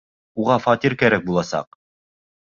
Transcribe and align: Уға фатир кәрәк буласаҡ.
Уға 0.43 0.53
фатир 0.61 0.95
кәрәк 1.03 1.27
буласаҡ. 1.27 1.77